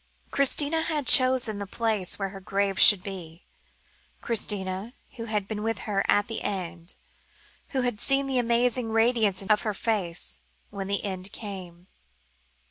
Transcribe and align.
Christina 0.31 0.81
had 0.81 1.05
chosen 1.05 1.59
the 1.59 1.67
place 1.67 2.17
where 2.17 2.29
her 2.29 2.39
grave 2.39 2.79
should 2.79 3.03
be 3.03 3.45
Christina, 4.19 4.95
who 5.17 5.25
had 5.25 5.47
been 5.47 5.61
with 5.61 5.77
her 5.85 6.03
at 6.07 6.27
the 6.27 6.41
end, 6.41 6.95
who 7.69 7.81
had 7.81 8.01
seen 8.01 8.25
the 8.25 8.39
amazing 8.39 8.89
radiance 8.89 9.43
of 9.43 9.61
her 9.61 9.75
face, 9.75 10.41
when 10.71 10.87
the 10.87 11.03
end 11.03 11.31
came. 11.31 11.85